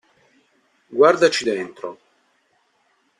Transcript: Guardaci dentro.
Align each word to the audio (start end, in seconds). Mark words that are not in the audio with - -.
Guardaci 0.99 1.43
dentro. 1.43 1.89